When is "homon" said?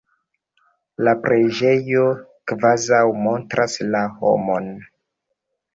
4.19-4.77